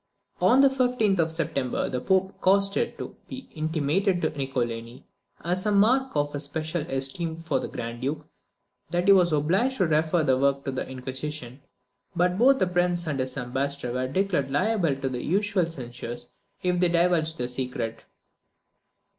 On 0.41 0.61
the 0.61 0.67
15th 0.69 1.19
of 1.19 1.31
September 1.31 1.87
the 1.87 2.01
Pope 2.01 2.41
caused 2.41 2.75
it 2.75 2.97
to 2.97 3.15
be 3.27 3.47
intimated 3.53 4.19
to 4.23 4.31
Niccolini, 4.35 5.03
as 5.43 5.67
a 5.67 5.71
mark 5.71 6.15
of 6.15 6.33
his 6.33 6.41
especial 6.47 6.81
esteem 6.89 7.37
for 7.39 7.59
the 7.59 7.67
Grand 7.67 8.01
Duke, 8.01 8.25
that 8.89 9.05
he 9.07 9.11
was 9.11 9.31
obliged 9.31 9.77
to 9.77 9.85
refer 9.85 10.23
the 10.23 10.39
work 10.39 10.65
to 10.65 10.71
the 10.71 10.89
Inquisition; 10.89 11.61
but 12.15 12.39
both 12.39 12.57
the 12.57 12.65
prince 12.65 13.05
and 13.05 13.19
his 13.19 13.37
ambassador 13.37 13.93
were 13.93 14.07
declared 14.07 14.49
liable 14.49 14.95
to 14.95 15.07
the 15.07 15.21
usual 15.23 15.67
censures 15.67 16.29
if 16.63 16.79
they 16.79 16.89
divulged 16.89 17.37
the 17.37 17.47
secret. 17.47 18.05